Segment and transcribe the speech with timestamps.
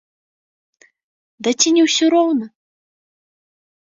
[1.47, 2.45] Ды ці не ўсё роўна?